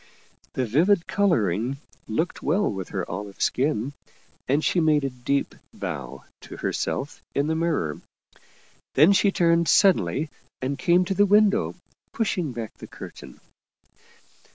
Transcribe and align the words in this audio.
The 0.53 0.65
vivid 0.65 1.05
coloring 1.05 1.77
looked 2.07 2.41
well 2.41 2.67
with 2.71 2.89
her 2.89 3.07
olive 3.07 3.39
skin, 3.39 3.93
and 4.47 4.65
she 4.65 4.79
made 4.79 5.03
a 5.03 5.11
deep 5.11 5.53
bow 5.75 6.23
to 6.39 6.57
herself 6.57 7.21
in 7.35 7.45
the 7.45 7.53
mirror. 7.53 8.01
Then 8.95 9.13
she 9.13 9.31
turned 9.31 9.67
sud 9.67 9.97
denly 9.97 10.29
and 10.59 10.79
came 10.79 11.05
to 11.05 11.13
the 11.13 11.27
window, 11.27 11.75
pushing 12.13 12.51
back 12.51 12.79
the 12.79 12.87
curtain. 12.87 13.41